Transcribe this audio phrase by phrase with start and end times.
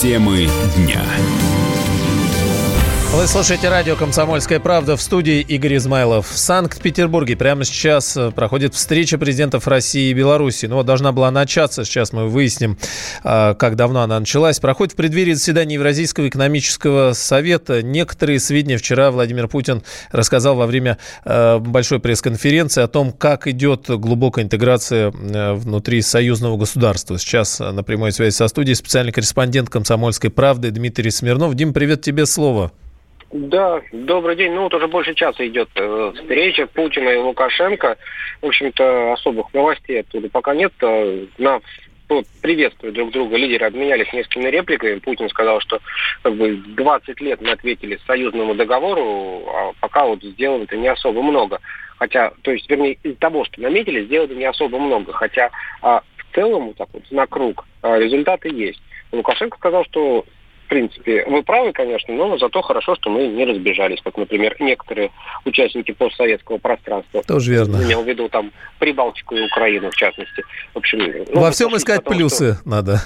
[0.00, 1.04] Темы дня.
[3.18, 6.28] Вы слушаете радио «Комсомольская правда» в студии Игорь Измайлов.
[6.30, 10.66] В Санкт-Петербурге прямо сейчас э, проходит встреча президентов России и Беларуси.
[10.66, 12.78] Ну, вот должна была начаться, сейчас мы выясним,
[13.24, 14.60] э, как давно она началась.
[14.60, 17.82] Проходит в преддверии заседания Евразийского экономического совета.
[17.82, 23.86] Некоторые сведения вчера Владимир Путин рассказал во время э, большой пресс-конференции о том, как идет
[23.88, 27.18] глубокая интеграция внутри союзного государства.
[27.18, 31.56] Сейчас на прямой связи со студией специальный корреспондент «Комсомольской правды» Дмитрий Смирнов.
[31.56, 32.70] Дим, привет тебе, слово.
[33.30, 34.52] Да, добрый день.
[34.52, 37.98] Ну вот уже больше часа идет э, встреча Путина и Лукашенко.
[38.40, 40.72] В общем-то, особых новостей оттуда пока нет.
[40.80, 41.60] Э, на
[42.40, 43.36] приветствуют друг друга.
[43.36, 44.98] Лидеры обменялись несколькими репликами.
[44.98, 45.80] Путин сказал, что
[46.22, 51.22] как бы 20 лет мы ответили союзному договору, а пока вот сделано это не особо
[51.22, 51.60] много.
[51.98, 55.12] Хотя, то есть, вернее, из того, что наметили, сделано не особо много.
[55.12, 55.50] Хотя
[55.82, 58.80] а, в целом, вот так вот, на круг, а, результаты есть.
[59.12, 60.24] Лукашенко сказал, что
[60.68, 65.10] в принципе, вы правы, конечно, но зато хорошо, что мы не разбежались, как, например, некоторые
[65.46, 67.22] участники постсоветского пространства.
[67.22, 67.76] Тоже верно.
[67.82, 70.44] Имел в виду там Прибалтику и Украину, в частности.
[70.74, 70.98] В общем,
[71.32, 72.68] ну, Во всем искать потому, плюсы что...
[72.68, 73.00] надо.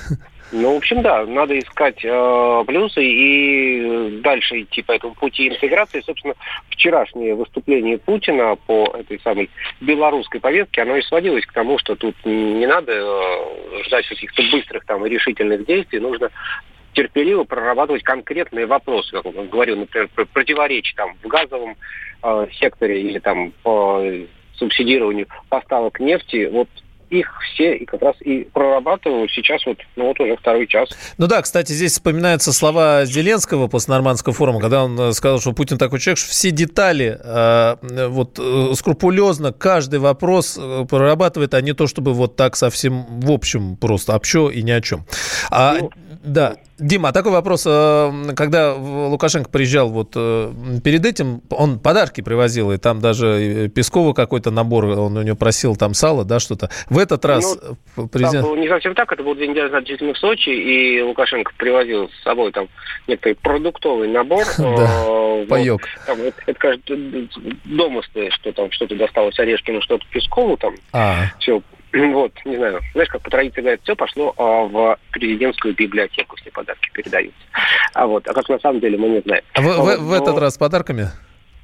[0.50, 6.02] Ну, в общем, да, надо искать э, плюсы и дальше идти по этому пути интеграции.
[6.05, 6.34] Собственно,
[6.68, 9.48] вчерашнее выступление Путина по этой самой
[9.80, 14.84] белорусской повестке, оно и сводилось к тому, что тут не надо э, ждать каких-то быстрых
[14.84, 16.28] там решительных действий, нужно
[16.92, 21.76] терпеливо прорабатывать конкретные вопросы, как он говорил, например, противоречия там в газовом
[22.22, 24.02] э, секторе или там по
[24.54, 26.48] субсидированию поставок нефти.
[26.52, 26.68] Вот
[27.12, 30.88] их все и как раз и прорабатываю сейчас вот, ну вот уже второй час.
[31.18, 35.52] Ну да, кстати, здесь вспоминаются слова Зеленского после нормандского форума, когда он э, сказал, что
[35.52, 41.60] Путин такой человек, что все детали э, вот э, скрупулезно каждый вопрос э, прорабатывает, а
[41.60, 45.04] не то, чтобы вот так совсем в общем просто общо и ни о чем.
[45.50, 45.90] А, ну,
[46.22, 47.64] да, Дима, а такой вопрос.
[47.66, 50.52] Э, когда Лукашенко приезжал вот э,
[50.84, 55.74] перед этим, он подарки привозил, и там даже Пескову какой-то набор, он у него просил
[55.74, 56.70] там сало, да, что-то.
[56.88, 57.58] В этот раз
[57.96, 58.44] ну, президент...
[58.44, 62.22] Там было не совсем так, это был день действительно в Сочи, и Лукашенко привозил с
[62.22, 62.68] собой там
[63.08, 64.44] некий продуктовый набор.
[64.72, 65.82] Да, э, паёк.
[66.46, 66.94] Это, кажется,
[67.64, 70.74] домыслы, что там что-то досталось Орешкину, что-то Пескову там.
[70.92, 71.27] А.
[71.40, 71.62] Все
[72.13, 76.51] вот, не знаю, знаешь, как по традиции говорят, все пошло а, в президентскую библиотеку, все
[76.51, 77.41] подарки передаются.
[77.92, 79.42] А вот, а как на самом деле, мы не знаем.
[79.55, 81.08] А вы, вот, в, этот раз с подарками?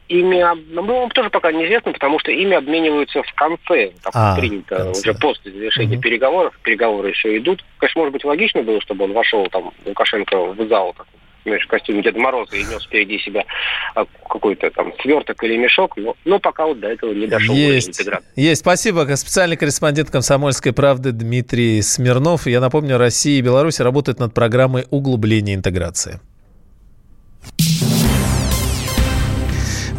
[0.08, 5.00] Ими, ну, тоже пока неизвестно, потому что ими обмениваются в конце, так а, принято, конце.
[5.00, 6.02] уже после завершения угу.
[6.02, 7.64] переговоров, переговоры еще идут.
[7.78, 11.06] Конечно, может быть, логично было, чтобы он вошел, там, Лукашенко в зал, так,
[11.44, 13.44] знаешь, в костюме Деда Мороза и нес впереди себя
[13.94, 17.54] а, какой-то там сверток или мешок, но, но пока вот до этого не дошел.
[17.54, 18.00] Есть,
[18.36, 18.60] есть.
[18.60, 19.06] Спасибо.
[19.16, 22.46] Специальный корреспондент «Комсомольской правды» Дмитрий Смирнов.
[22.46, 26.20] Я напомню, Россия и Беларусь работают над программой углубления интеграции.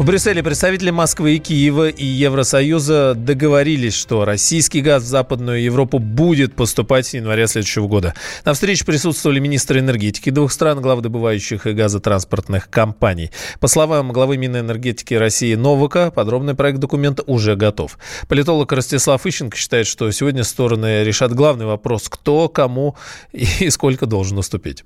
[0.00, 5.98] В Брюсселе представители Москвы и Киева и Евросоюза договорились, что российский газ в Западную Европу
[5.98, 8.14] будет поступать с января следующего года.
[8.46, 13.30] На встрече присутствовали министры энергетики двух стран, главы добывающих и газотранспортных компаний.
[13.60, 17.98] По словам главы Минэнергетики России Новака, подробный проект документа уже готов.
[18.26, 22.96] Политолог Ростислав Ищенко считает, что сегодня стороны решат главный вопрос, кто, кому
[23.32, 24.82] и сколько должен уступить.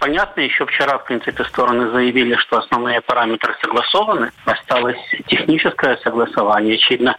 [0.00, 4.30] Понятно, еще вчера, в принципе, стороны заявили, что основные параметры согласованы.
[4.46, 4.96] Осталось
[5.26, 6.76] техническое согласование.
[6.76, 7.16] Очевидно,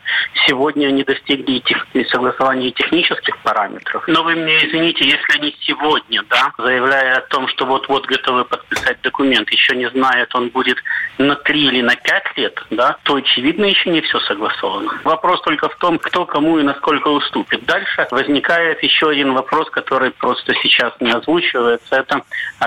[0.48, 1.86] сегодня они достигли тех...
[2.10, 4.04] согласования технических параметров.
[4.08, 9.00] Но вы мне извините, если они сегодня, да, заявляя о том, что вот-вот готовы подписать
[9.04, 10.78] документ, еще не знают, он будет
[11.20, 15.00] на три или на пять лет, да, то, очевидно, еще не все согласовано.
[15.04, 17.64] Вопрос только в том, кто кому и насколько уступит.
[17.66, 21.96] Дальше возникает еще один вопрос, который просто сейчас не озвучивается.
[21.96, 22.22] Это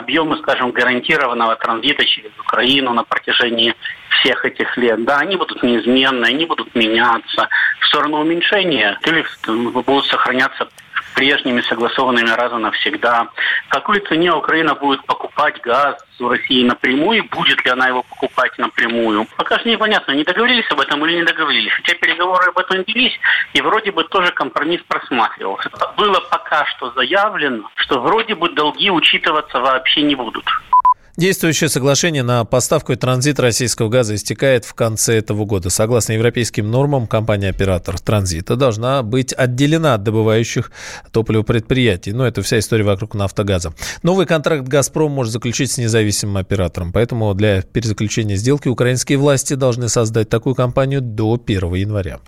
[0.04, 3.74] объемы, скажем, гарантированного транзита через Украину на протяжении
[4.20, 7.48] всех этих лет, да, они будут неизменны, они будут меняться.
[7.80, 10.68] В сторону уменьшения или будут сохраняться
[11.14, 13.28] прежними согласованными раз и навсегда.
[13.66, 18.56] В какой цене Украина будет покупать газ у России напрямую, будет ли она его покупать
[18.58, 19.26] напрямую.
[19.36, 21.72] Пока что непонятно, не договорились об этом или не договорились.
[21.72, 23.18] Хотя переговоры об этом велись,
[23.52, 25.70] и вроде бы тоже компромисс просматривался.
[25.96, 30.44] Было пока что заявлено, что вроде бы долги учитываться вообще не будут.
[31.16, 35.70] Действующее соглашение на поставку и транзит российского газа истекает в конце этого года.
[35.70, 40.72] Согласно европейским нормам, компания-оператор транзита должна быть отделена от добывающих
[41.12, 42.12] топливо предприятий.
[42.12, 43.74] Но это вся история вокруг нафтогаза.
[44.02, 46.92] Новый контракт «Газпром» может заключить с независимым оператором.
[46.92, 52.18] Поэтому для перезаключения сделки украинские власти должны создать такую компанию до 1 января.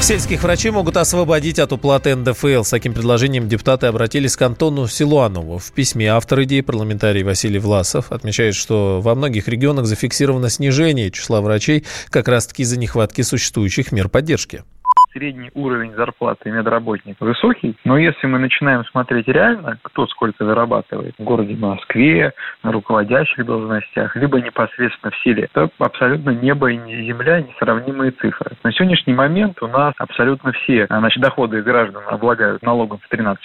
[0.00, 2.62] Сельских врачей могут освободить от уплаты НДФЛ.
[2.62, 5.58] С таким предложением депутаты обратились к Антону Силуанову.
[5.58, 11.40] В письме автор идеи парламентарий Василий Власов отмечает, что во многих регионах зафиксировано снижение числа
[11.40, 14.62] врачей как раз-таки из-за нехватки существующих мер поддержки
[15.16, 21.24] средний уровень зарплаты медработника высокий, но если мы начинаем смотреть реально, кто сколько зарабатывает в
[21.24, 22.32] городе Москве,
[22.62, 26.76] на руководящих должностях, либо непосредственно в селе, то абсолютно небо и
[27.06, 28.52] земля несравнимые цифры.
[28.62, 33.36] На сегодняшний момент у нас абсолютно все значит, доходы граждан облагают налогом в 13%.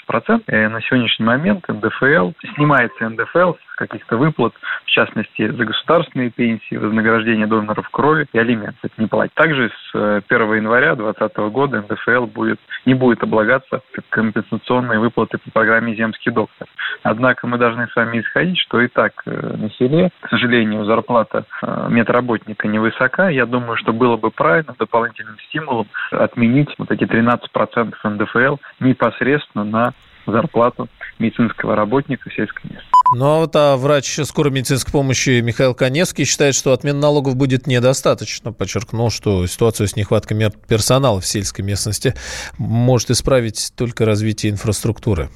[0.47, 4.53] И на сегодняшний момент НДФЛ, снимается НДФЛ с каких-то выплат,
[4.85, 8.89] в частности, за государственные пенсии, вознаграждение доноров крови и алименты.
[8.97, 9.33] Не платить.
[9.33, 15.49] Также с 1 э, января 2020 года НДФЛ будет, не будет облагаться компенсационные выплаты по
[15.51, 16.67] программе «Земский доктор».
[17.03, 21.45] Однако мы должны с вами исходить, что и так э, на селе, к сожалению, зарплата
[21.61, 23.29] э, медработника невысока.
[23.29, 29.93] Я думаю, что было бы правильно дополнительным стимулом отменить вот эти 13% НДФЛ непосредственно на
[30.27, 30.87] зарплату
[31.19, 33.00] медицинского работника сельской местности.
[33.13, 37.67] Ну а вот а врач скорой медицинской помощи Михаил Коневский считает, что отмена налогов будет
[37.67, 38.53] недостаточно.
[38.53, 40.37] Подчеркнул, что ситуацию с нехваткой
[40.69, 42.13] персонала в сельской местности
[42.57, 45.27] может исправить только развитие инфраструктуры.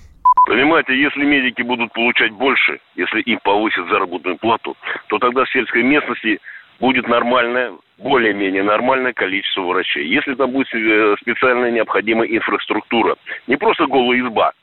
[0.47, 5.83] Понимаете, если медики будут получать больше, если им повысят заработную плату, то тогда в сельской
[5.83, 6.39] местности
[6.79, 10.07] будет нормальное, более-менее нормальное количество врачей.
[10.07, 13.17] Если там будет э, специальная необходимая инфраструктура,
[13.47, 14.53] не просто голая изба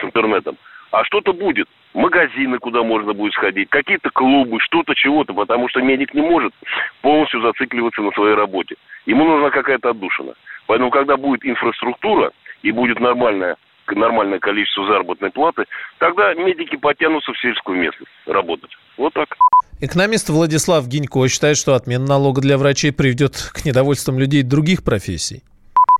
[0.00, 0.56] с интернетом,
[0.90, 1.68] а что-то будет.
[1.94, 6.52] Магазины, куда можно будет сходить, какие-то клубы, что-то, чего-то, потому что медик не может
[7.02, 8.76] полностью зацикливаться на своей работе.
[9.04, 10.34] Ему нужна какая-то отдушина.
[10.66, 13.56] Поэтому, когда будет инфраструктура и будет нормальное,
[13.94, 15.64] нормальное количество заработной платы,
[15.98, 18.70] тогда медики потянутся в сельскую местность работать.
[18.96, 19.36] Вот так.
[19.80, 25.42] Экономист Владислав Гинько считает, что отмена налога для врачей приведет к недовольствам людей других профессий.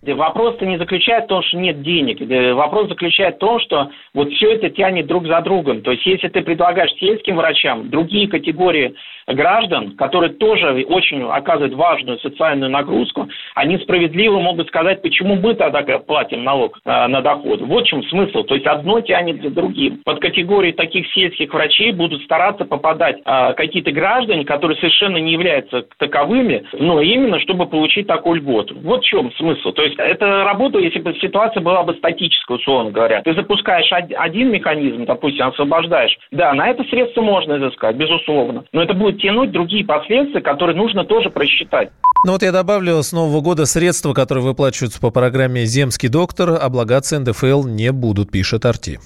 [0.04, 2.18] Вопрос-то не заключается в том, что нет денег.
[2.56, 5.82] Вопрос заключается в том, что вот все это тянет друг за другом.
[5.82, 8.94] То есть если ты предлагаешь сельским врачам другие категории
[9.28, 15.82] граждан, которые тоже очень оказывают важную социальную нагрузку, они справедливо могут сказать, почему мы тогда
[15.98, 17.60] платим налог э, на доход.
[17.60, 18.42] Вот в чем смысл.
[18.42, 20.00] То есть одно тянет за другим.
[20.04, 25.86] Под категории таких сельских врачей будут стараться попадать э, какие-то граждане, которые совершенно не являются
[25.98, 28.74] таковыми, но именно чтобы получить такую льготу.
[28.82, 29.70] Вот в чем смысл.
[29.70, 33.22] То есть это работа, если бы ситуация была бы статическая, условно говоря.
[33.22, 36.16] Ты запускаешь один механизм, допустим, освобождаешь.
[36.30, 38.64] Да, на это средство можно изыскать, безусловно.
[38.72, 41.90] Но это будет тянуть другие последствия, которые нужно тоже просчитать.
[42.24, 47.18] Ну вот я добавлю, с нового года средства, которые выплачиваются по программе «Земский доктор», облагаться
[47.18, 49.00] НДФЛ не будут, пишет Арти.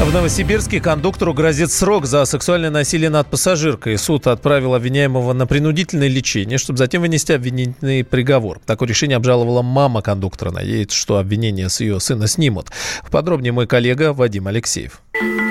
[0.00, 3.98] В Новосибирске кондуктору грозит срок за сексуальное насилие над пассажиркой.
[3.98, 8.60] Суд отправил обвиняемого на принудительное лечение, чтобы затем вынести обвинительный приговор.
[8.64, 10.52] Такое решение обжаловала мама кондуктора.
[10.52, 12.68] Надеется, что обвинение с ее сына снимут.
[13.10, 15.02] Подробнее мой коллега Вадим Алексеев.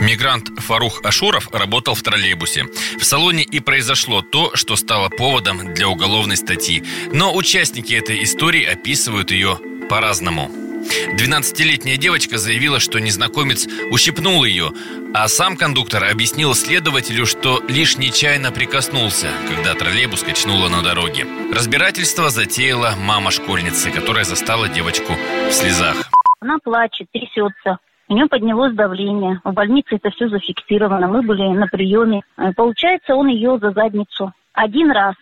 [0.02, 2.66] Мигрант Фарух Ашуров работал в троллейбусе.
[3.00, 6.84] В салоне и произошло то, что стало поводом для уголовной статьи.
[7.12, 9.60] Но участники этой истории описывают ее
[9.90, 10.67] по-разному.
[11.14, 14.72] 12-летняя девочка заявила, что незнакомец ущипнул ее,
[15.14, 21.26] а сам кондуктор объяснил следователю, что лишь нечаянно прикоснулся, когда троллейбус качнуло на дороге.
[21.54, 25.14] Разбирательство затеяла мама школьницы, которая застала девочку
[25.50, 26.10] в слезах.
[26.40, 27.80] Она плачет, трясется.
[28.10, 29.42] У нее поднялось давление.
[29.44, 31.08] В больнице это все зафиксировано.
[31.08, 32.22] Мы были на приеме.
[32.38, 34.32] Э, получается, он ее за задницу.
[34.54, 35.16] Один раз.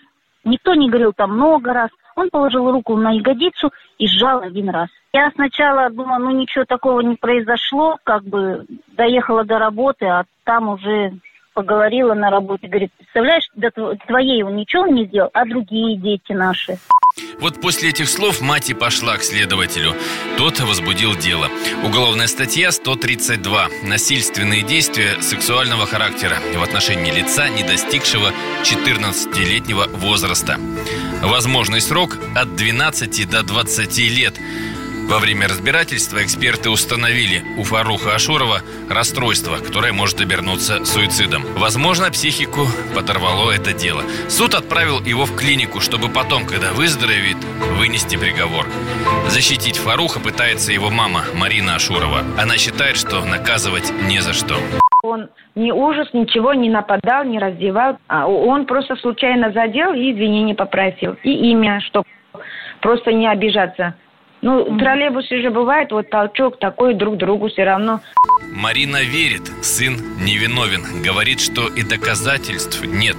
[0.44, 1.90] Никто не говорил там много раз.
[2.16, 4.90] Он положил руку на ягодицу и сжал один раз.
[5.14, 8.66] Я сначала думала, ну ничего такого не произошло, как бы
[8.98, 11.14] доехала до работы, а там уже
[11.54, 13.72] поговорила на работе, говорит, представляешь, до
[14.08, 16.78] твоей он ничего не сделал, а другие дети наши.
[17.40, 19.94] Вот после этих слов мать и пошла к следователю.
[20.38, 21.48] Тот возбудил дело.
[21.86, 23.68] Уголовная статья 132.
[23.84, 28.32] Насильственные действия сексуального характера в отношении лица, не достигшего
[28.64, 30.58] 14-летнего возраста.
[31.22, 34.34] Возможный срок от 12 до 20 лет.
[35.08, 41.44] Во время разбирательства эксперты установили у Фаруха Ашурова расстройство, которое может обернуться суицидом.
[41.58, 44.02] Возможно, психику подорвало это дело.
[44.30, 47.38] Суд отправил его в клинику, чтобы потом, когда выздоровеет,
[47.78, 48.66] вынести приговор.
[49.28, 52.22] Защитить Фаруха пытается его мама Марина Ашурова.
[52.42, 54.56] Она считает, что наказывать не за что.
[55.04, 58.00] Он ни ужас, ничего не нападал, не раздевал.
[58.08, 61.16] А он просто случайно задел и извинения попросил.
[61.22, 62.08] И имя, чтобы
[62.82, 63.94] просто не обижаться.
[64.46, 64.78] Ну, mm-hmm.
[64.78, 68.02] троллейбусы же бывает, вот толчок такой друг другу все равно.
[68.54, 71.02] Марина верит, сын невиновен.
[71.02, 73.16] Говорит, что и доказательств нет.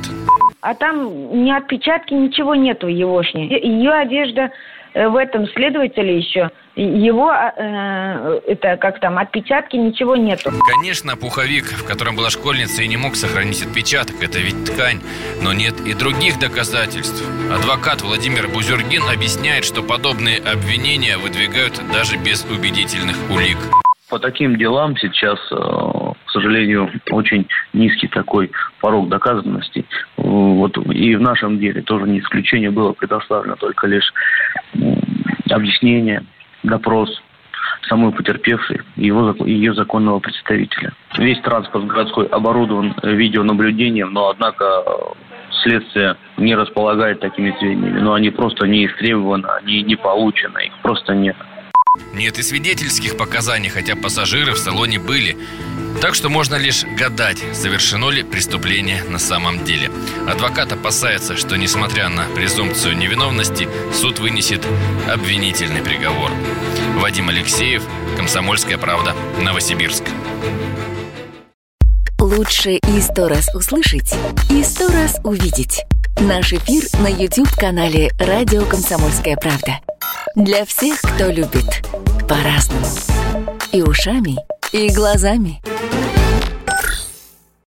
[0.61, 3.49] А там ни отпечатки, ничего нету егошней.
[3.49, 4.53] Ее одежда
[4.95, 6.53] э, в этом следователе еще
[6.83, 10.51] его, э, это как там, отпечатки, ничего нету.
[10.75, 15.01] Конечно, пуховик, в котором была школьница, и не мог сохранить отпечаток, это ведь ткань.
[15.43, 17.25] Но нет и других доказательств.
[17.51, 23.59] Адвокат Владимир Бузюргин объясняет, что подобные обвинения выдвигают даже без убедительных улик.
[24.11, 29.85] По таким делам сейчас, э, к сожалению, очень низкий такой порог доказанности.
[30.17, 34.13] Вот и в нашем деле тоже не исключение было предоставлено только лишь
[35.51, 36.25] объяснение,
[36.67, 37.11] допрос
[37.89, 40.93] самой потерпевшей его, ее законного представителя.
[41.19, 44.65] Весь транспорт городской оборудован видеонаблюдением, но однако
[45.63, 48.01] следствие не располагает такими сведениями.
[48.01, 51.37] Но они просто не истребованы, они не получены, их просто нет.
[52.13, 55.37] Нет и свидетельских показаний, хотя пассажиры в салоне были.
[56.01, 59.91] Так что можно лишь гадать, совершено ли преступление на самом деле.
[60.29, 64.65] Адвокат опасается, что несмотря на презумпцию невиновности, суд вынесет
[65.09, 66.31] обвинительный приговор.
[66.97, 67.83] Вадим Алексеев,
[68.17, 70.05] Комсомольская правда, Новосибирск.
[72.19, 74.15] Лучше и сто раз услышать,
[74.51, 75.83] и сто раз увидеть.
[76.19, 79.81] Наш эфир на YouTube-канале «Радио Комсомольская правда».
[80.35, 81.87] Для всех, кто любит
[82.29, 82.87] по-разному.
[83.73, 84.37] И ушами,
[84.73, 85.63] и глазами.